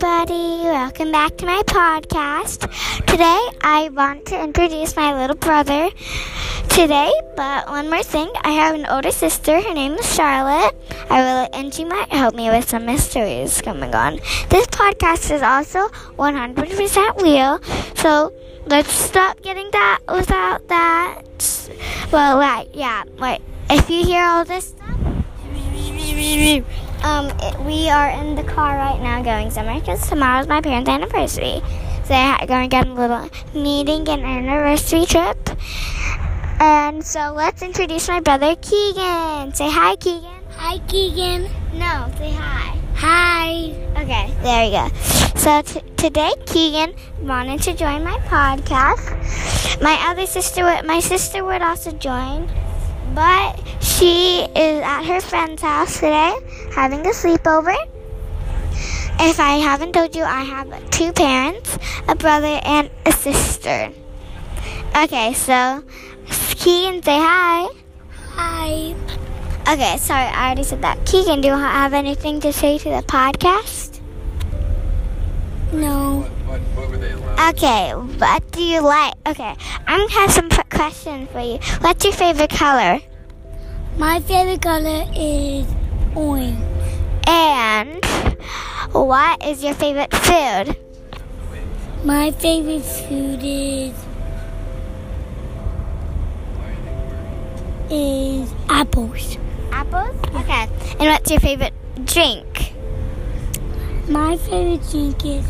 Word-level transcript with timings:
everybody. 0.00 0.62
Welcome 0.62 1.10
back 1.10 1.36
to 1.38 1.46
my 1.46 1.60
podcast. 1.66 2.70
Today, 3.06 3.48
I 3.62 3.88
want 3.92 4.26
to 4.26 4.40
introduce 4.40 4.94
my 4.94 5.12
little 5.12 5.34
brother 5.34 5.90
today, 6.68 7.10
but 7.36 7.68
one 7.68 7.90
more 7.90 8.04
thing. 8.04 8.30
I 8.42 8.50
have 8.50 8.76
an 8.76 8.86
older 8.86 9.10
sister. 9.10 9.60
Her 9.60 9.74
name 9.74 9.94
is 9.94 10.14
Charlotte. 10.14 10.76
I 11.10 11.20
will, 11.22 11.48
and 11.52 11.74
she 11.74 11.84
might 11.84 12.12
help 12.12 12.36
me 12.36 12.48
with 12.48 12.68
some 12.68 12.86
mysteries 12.86 13.60
coming 13.60 13.92
on. 13.92 14.20
This 14.50 14.66
podcast 14.68 15.32
is 15.32 15.42
also 15.42 15.88
100% 16.16 17.20
real, 17.20 17.60
so 17.96 18.32
let's 18.66 18.92
stop 18.92 19.42
getting 19.42 19.68
that 19.72 20.00
without 20.06 20.68
that. 20.68 21.22
Well, 22.12 22.38
right, 22.38 22.68
yeah, 22.72 23.02
wait. 23.18 23.40
If 23.68 23.90
you 23.90 24.04
hear 24.04 24.22
all 24.22 24.44
this 24.44 24.66
stuff, 24.68 24.96
um, 27.02 27.26
it, 27.40 27.58
we 27.60 27.88
are 27.88 28.10
in 28.10 28.34
the 28.34 28.44
car 28.44 28.76
right 28.76 29.00
now 29.00 29.22
going 29.22 29.50
somewhere 29.50 29.80
because 29.80 30.08
tomorrow's 30.08 30.48
my 30.48 30.60
parents' 30.60 30.88
anniversary. 30.88 31.60
So 32.04 32.14
they're 32.14 32.46
going 32.46 32.68
to 32.68 32.74
get 32.74 32.86
a 32.86 32.92
little 32.92 33.28
meeting 33.54 34.08
and 34.08 34.22
anniversary 34.22 35.04
trip. 35.04 35.36
And 36.60 37.04
so 37.04 37.32
let's 37.36 37.62
introduce 37.62 38.08
my 38.08 38.20
brother 38.20 38.56
Keegan. 38.56 39.54
Say 39.54 39.70
hi, 39.70 39.96
Keegan. 39.96 40.42
Hi, 40.52 40.78
Keegan. 40.88 41.44
No, 41.74 42.10
say 42.18 42.32
hi. 42.32 42.76
Hi. 42.96 43.70
Okay, 44.02 44.34
there 44.42 44.66
we 44.66 44.72
go. 44.72 44.88
So 45.36 45.62
t- 45.62 45.88
today, 45.96 46.32
Keegan 46.46 46.94
wanted 47.22 47.62
to 47.62 47.74
join 47.74 48.02
my 48.02 48.18
podcast. 48.26 49.80
My 49.80 49.96
other 50.10 50.26
sister, 50.26 50.64
would, 50.64 50.84
my 50.84 50.98
sister 50.98 51.44
would 51.44 51.62
also 51.62 51.92
join, 51.92 52.48
but 53.14 53.60
she 53.80 54.40
is 54.56 54.82
at 54.82 55.04
her 55.04 55.20
friend's 55.20 55.62
house 55.62 55.94
today 55.94 56.34
having 56.74 57.00
a 57.00 57.10
sleepover. 57.10 57.76
If 59.20 59.40
I 59.40 59.56
haven't 59.56 59.92
told 59.94 60.14
you, 60.14 60.22
I 60.22 60.42
have 60.44 60.90
two 60.90 61.12
parents, 61.12 61.76
a 62.06 62.14
brother, 62.14 62.60
and 62.62 62.88
a 63.04 63.12
sister. 63.12 63.92
Okay, 64.96 65.32
so 65.34 65.82
Keegan, 66.50 67.02
say 67.02 67.18
hi. 67.18 67.68
Hi. 68.34 68.94
Okay, 69.72 69.96
sorry, 69.98 70.24
I 70.24 70.46
already 70.46 70.62
said 70.62 70.82
that. 70.82 71.04
Keegan, 71.04 71.40
do 71.40 71.48
you 71.48 71.54
have 71.54 71.92
anything 71.94 72.40
to 72.40 72.52
say 72.52 72.78
to 72.78 72.88
the 72.88 73.02
podcast? 73.02 74.00
No. 75.72 76.30
What, 76.58 76.76
what 76.76 76.90
were 76.90 76.96
they 76.96 77.12
allowed? 77.12 77.54
Okay, 77.54 77.90
what 78.18 78.50
do 78.52 78.62
you 78.62 78.80
like? 78.80 79.14
Okay, 79.26 79.54
I'm 79.86 80.00
gonna 80.00 80.12
have 80.12 80.30
some 80.32 80.48
p- 80.48 80.62
questions 80.70 81.28
for 81.30 81.40
you. 81.40 81.58
What's 81.80 82.04
your 82.04 82.12
favorite 82.14 82.50
color? 82.50 83.00
My 83.96 84.20
favorite 84.20 84.62
color 84.62 85.04
is 85.14 85.66
orange. 86.14 86.58
And 87.26 88.04
what 88.92 89.44
is 89.44 89.62
your 89.62 89.74
favorite 89.74 90.14
food? 90.14 90.76
My 92.04 92.30
favorite 92.30 92.82
food 92.84 93.40
is 93.42 93.94
is 97.90 98.52
apples. 98.68 99.36
Apples? 99.72 100.16
Okay. 100.34 100.68
And 101.00 101.08
what's 101.08 101.30
your 101.30 101.40
favorite 101.40 101.74
drink? 102.04 102.72
My 104.08 104.36
favorite 104.36 104.88
drink 104.90 105.24
is 105.24 105.44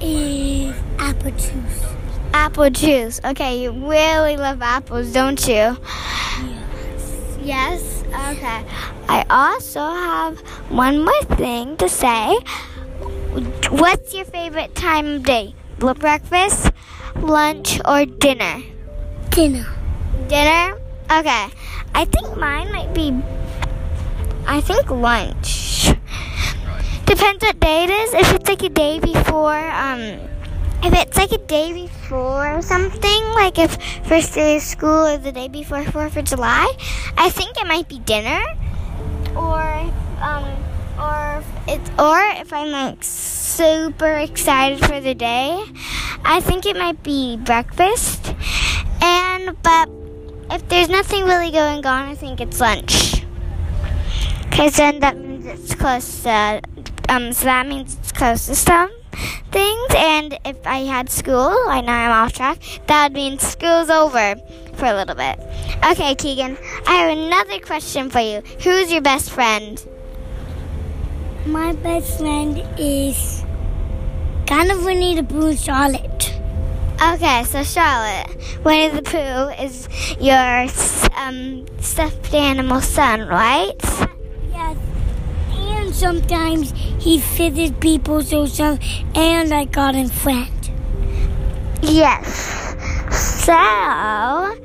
is 0.00 0.74
apple 0.98 1.30
juice. 1.30 1.84
Apple 2.32 2.70
juice. 2.70 3.20
Okay, 3.24 3.62
you 3.62 3.72
really 3.72 4.36
love 4.36 4.60
apples, 4.62 5.12
don't 5.12 5.40
you? 5.46 5.76
Yes? 5.76 7.38
Yes? 7.42 8.04
Okay. 8.10 8.64
I 9.08 9.24
also 9.30 9.80
have 9.80 10.38
one 10.70 11.04
more 11.04 11.22
thing 11.36 11.76
to 11.78 11.88
say. 11.88 12.38
What's 13.70 14.14
your 14.14 14.24
favorite 14.24 14.74
time 14.74 15.06
of 15.06 15.22
day? 15.24 15.54
Breakfast, 15.78 16.70
lunch, 17.16 17.80
or 17.84 18.06
dinner? 18.06 18.62
Dinner. 19.30 19.66
Dinner? 20.28 20.78
Okay. 21.10 21.46
I 21.94 22.04
think 22.06 22.36
mine 22.36 22.72
might 22.72 22.94
be. 22.94 23.12
I 24.46 24.60
think 24.60 24.90
lunch. 24.90 25.63
Depends 27.06 27.42
what 27.42 27.60
day 27.60 27.84
it 27.84 27.90
is. 27.90 28.14
If 28.14 28.34
it's 28.34 28.48
like 28.48 28.62
a 28.62 28.68
day 28.68 28.98
before, 28.98 29.68
um, 29.70 30.00
if 30.82 30.92
it's 30.92 31.16
like 31.16 31.32
a 31.32 31.38
day 31.38 31.72
before 31.72 32.62
something, 32.62 33.22
like 33.34 33.58
if 33.58 33.76
first 34.04 34.34
day 34.34 34.56
of 34.56 34.62
school 34.62 35.06
or 35.06 35.18
the 35.18 35.32
day 35.32 35.48
before 35.48 35.84
Fourth 35.84 36.16
of 36.16 36.24
July, 36.24 36.72
I 37.16 37.30
think 37.30 37.56
it 37.60 37.66
might 37.66 37.88
be 37.88 37.98
dinner. 37.98 38.42
Or, 39.36 39.92
um, 40.20 40.44
or 40.98 41.42
if 41.42 41.46
it's 41.68 41.90
or 41.98 42.20
if 42.40 42.52
I'm 42.52 42.70
like 42.70 43.02
super 43.02 44.12
excited 44.12 44.84
for 44.84 45.00
the 45.00 45.14
day, 45.14 45.62
I 46.24 46.40
think 46.40 46.66
it 46.66 46.76
might 46.76 47.02
be 47.02 47.36
breakfast. 47.36 48.34
And 49.02 49.56
but 49.62 49.88
if 50.50 50.68
there's 50.68 50.88
nothing 50.88 51.24
really 51.24 51.50
going 51.50 51.84
on, 51.84 52.08
I 52.08 52.14
think 52.14 52.40
it's 52.40 52.60
lunch. 52.60 53.24
Because 54.48 54.76
then 54.76 55.00
that 55.00 55.18
means 55.18 55.46
it's 55.46 55.74
close 55.74 56.22
to, 56.22 56.62
um, 57.08 57.32
so 57.32 57.44
that 57.46 57.66
means 57.66 57.96
it's 57.96 58.12
close 58.12 58.46
to 58.46 58.54
some 58.54 58.90
things. 59.50 59.86
And 59.96 60.38
if 60.44 60.66
I 60.66 60.78
had 60.80 61.10
school, 61.10 61.54
I 61.68 61.80
know 61.80 61.92
I'm 61.92 62.10
off 62.10 62.32
track, 62.32 62.58
that 62.86 63.04
would 63.04 63.12
mean 63.14 63.38
school's 63.38 63.90
over 63.90 64.36
for 64.74 64.86
a 64.86 64.94
little 64.94 65.14
bit. 65.14 65.38
Okay, 65.90 66.14
Keegan, 66.14 66.56
I 66.86 66.94
have 66.96 67.16
another 67.16 67.58
question 67.60 68.10
for 68.10 68.20
you. 68.20 68.40
Who's 68.62 68.92
your 68.92 69.02
best 69.02 69.30
friend? 69.30 69.82
My 71.46 71.74
best 71.74 72.18
friend 72.18 72.62
is 72.78 73.44
kind 74.46 74.70
of 74.70 74.84
Winnie 74.84 75.14
the 75.14 75.22
Pooh 75.22 75.54
Charlotte. 75.54 76.32
Okay, 77.02 77.44
so 77.44 77.62
Charlotte, 77.62 78.34
Winnie 78.64 78.94
the 78.94 79.02
Pooh 79.02 79.62
is 79.62 79.88
your 80.20 80.66
um, 81.16 81.66
stuffed 81.80 82.32
animal 82.32 82.80
son, 82.80 83.28
right? 83.28 83.72
Yes. 84.50 84.76
And 85.94 86.00
sometimes 86.00 86.72
he 86.98 87.18
visits 87.18 87.76
people 87.78 88.20
so 88.22 88.46
some 88.46 88.80
and 89.14 89.54
I 89.54 89.64
got 89.64 89.94
him 89.94 90.08
friend. 90.08 90.50
Yes. 91.82 92.74
So, 93.44 94.56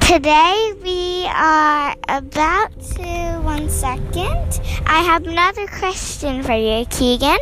today 0.00 0.72
we 0.82 1.26
are 1.26 1.96
about 2.08 2.80
to, 2.80 3.40
one 3.42 3.68
second. 3.70 4.60
I 4.86 5.02
have 5.02 5.26
another 5.26 5.66
question 5.66 6.44
for 6.44 6.52
you, 6.52 6.86
Keegan. 6.86 7.38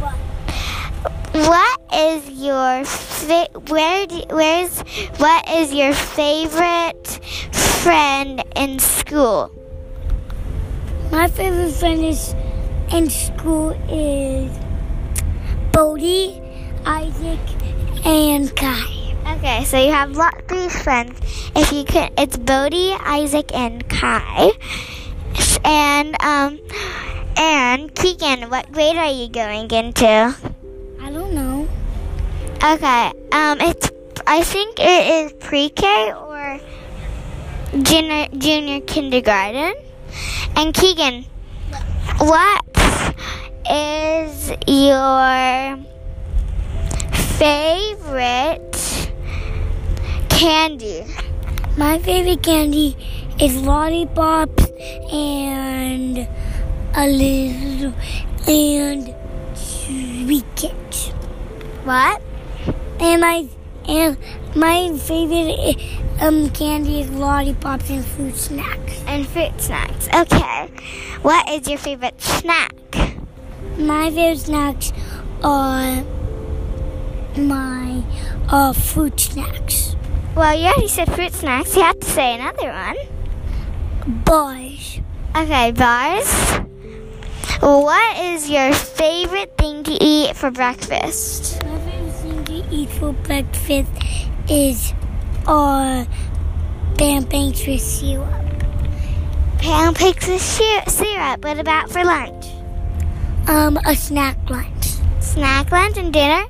What? 0.00 0.16
What 1.34 1.80
is 1.94 2.28
your 2.30 2.84
fa- 2.84 3.60
where 3.68 4.06
do, 4.06 4.22
where's 4.30 4.80
what 5.18 5.48
is 5.50 5.72
your 5.72 5.92
favorite 5.92 7.06
friend 7.52 8.42
in 8.56 8.80
school? 8.80 9.52
My 11.12 11.28
favorite 11.28 11.72
friend 11.72 12.04
is 12.04 12.34
in 12.92 13.10
school 13.10 13.70
is 13.90 14.50
Bodie, 15.72 16.40
Isaac, 16.84 17.40
and 18.04 18.54
Kai. 18.54 19.14
Okay, 19.36 19.64
so 19.64 19.78
you 19.78 19.92
have 19.92 20.16
lot 20.16 20.34
three 20.48 20.68
friends. 20.68 21.18
If 21.54 21.72
you 21.72 21.84
could, 21.84 22.10
it's 22.16 22.36
Bodie, 22.36 22.92
Isaac, 22.92 23.54
and 23.54 23.86
Kai. 23.88 24.52
And 25.64 26.14
um, 26.22 26.60
and 27.36 27.92
Keegan, 27.94 28.50
what 28.50 28.70
grade 28.72 28.96
are 28.96 29.10
you 29.10 29.28
going 29.28 29.70
into? 29.70 30.06
I 30.06 31.10
don't 31.10 31.34
know. 31.34 31.68
Okay, 32.62 33.12
um, 33.32 33.60
it's 33.60 33.90
I 34.26 34.42
think 34.42 34.78
it 34.78 35.26
is 35.26 35.32
pre-K 35.40 36.12
or 36.12 36.60
junior 37.82 38.28
junior 38.38 38.80
kindergarten. 38.80 39.74
And 40.54 40.72
Keegan, 40.72 41.26
what 42.18 42.75
is 43.70 44.52
your 44.66 45.78
favorite 47.38 49.10
candy? 50.28 51.04
My 51.76 51.98
favorite 51.98 52.42
candy 52.42 52.96
is 53.40 53.56
lollipops 53.62 54.66
and 55.12 56.28
a 56.94 57.06
little 57.08 57.92
and 58.46 59.14
sweet 59.56 60.44
kits. 60.54 61.08
What? 61.84 62.22
And 63.00 63.20
my 63.20 63.48
and 63.88 64.16
my 64.54 64.96
favorite 64.96 65.76
um 66.20 66.50
candy 66.50 67.00
is 67.00 67.10
lollipops 67.10 67.90
and 67.90 68.04
fruit 68.04 68.36
snacks. 68.36 69.02
And 69.06 69.26
fruit 69.26 69.60
snacks. 69.60 70.08
Okay. 70.14 70.70
What 71.22 71.48
is 71.50 71.68
your 71.68 71.78
favorite 71.78 72.20
snack? 72.22 72.72
My 73.78 74.10
favorite 74.10 74.38
snacks 74.38 74.92
are 75.42 76.02
my 77.36 78.02
uh 78.48 78.72
fruit 78.72 79.20
snacks. 79.20 79.94
Well, 80.34 80.58
you 80.58 80.66
already 80.66 80.88
said 80.88 81.12
fruit 81.14 81.32
snacks. 81.34 81.76
You 81.76 81.82
have 81.82 82.00
to 82.00 82.06
say 82.06 82.34
another 82.34 82.68
one. 82.68 82.96
Bars. 84.24 85.00
Okay, 85.36 85.72
bars. 85.72 86.60
What 87.60 88.18
is 88.18 88.48
your 88.48 88.72
favorite 88.72 89.56
thing 89.58 89.82
to 89.84 89.92
eat 89.92 90.36
for 90.36 90.50
breakfast? 90.50 91.62
My 91.64 91.78
favorite 91.78 92.12
thing 92.12 92.44
to 92.44 92.74
eat 92.74 92.90
for 92.90 93.12
breakfast 93.12 93.90
is 94.48 94.92
uh, 95.46 96.04
pancakes 96.96 97.66
with 97.66 97.80
syrup. 97.80 98.28
Pancakes 99.58 100.28
with 100.28 100.40
sy- 100.42 100.84
syrup. 100.86 101.44
What 101.44 101.58
about 101.58 101.90
for 101.90 102.04
lunch? 102.04 102.46
Um, 103.48 103.78
a 103.86 103.94
snack 103.94 104.50
lunch. 104.50 104.86
Snack 105.20 105.70
lunch 105.70 105.96
and 105.96 106.12
dinner? 106.12 106.46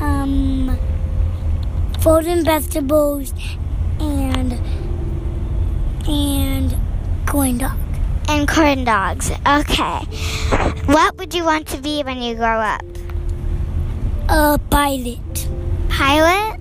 Um, 0.00 0.78
frozen 2.00 2.42
vegetables 2.42 3.34
and 4.00 4.54
and 6.08 6.74
corn 7.26 7.58
dog. 7.58 7.78
And 8.28 8.48
corn 8.48 8.84
dogs. 8.84 9.30
Okay. 9.46 10.00
What 10.86 11.18
would 11.18 11.34
you 11.34 11.44
want 11.44 11.66
to 11.68 11.76
be 11.76 12.02
when 12.02 12.22
you 12.22 12.34
grow 12.36 12.58
up? 12.58 12.82
A 14.30 14.58
pilot. 14.70 15.48
Pilot? 15.90 16.58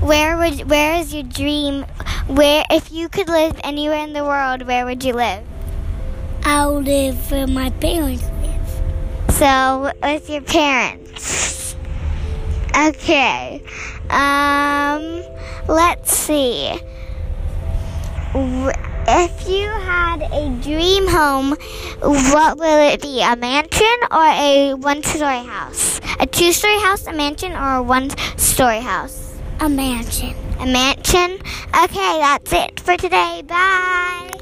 Where 0.00 0.36
would 0.36 0.68
where 0.68 1.00
is 1.00 1.14
your 1.14 1.22
dream? 1.22 1.86
Where 2.26 2.62
if 2.70 2.92
you 2.92 3.08
could 3.08 3.30
live 3.30 3.58
anywhere 3.64 4.04
in 4.04 4.12
the 4.12 4.22
world, 4.22 4.66
where 4.66 4.84
would 4.84 5.02
you 5.02 5.14
live? 5.14 5.44
I'll 6.44 6.80
live 6.80 7.30
where 7.30 7.46
my 7.46 7.70
parents 7.70 8.24
live. 8.42 9.32
So 9.34 9.92
with 10.02 10.28
your 10.28 10.42
parents. 10.42 11.74
Okay. 12.76 13.62
Um 14.10 15.22
let's 15.68 16.16
see. 16.16 16.72
If 19.06 19.48
you 19.48 19.68
had 19.68 20.22
a 20.32 20.48
dream 20.62 21.08
home, 21.08 21.50
what 22.00 22.58
will 22.58 22.92
it 22.92 23.00
be? 23.00 23.22
A 23.22 23.36
mansion 23.36 23.98
or 24.10 24.24
a 24.24 24.74
one 24.74 25.02
story 25.02 25.44
house? 25.44 26.00
A 26.20 26.26
two 26.26 26.52
story 26.52 26.80
house, 26.80 27.06
a 27.06 27.12
mansion, 27.12 27.52
or 27.52 27.76
a 27.76 27.82
one 27.82 28.10
story 28.36 28.80
house? 28.80 29.36
A 29.60 29.68
mansion. 29.68 30.34
A 30.58 30.66
mansion? 30.66 31.38
Okay, 31.84 32.18
that's 32.18 32.52
it 32.52 32.80
for 32.80 32.96
today. 32.96 33.42
Bye. 33.46 34.33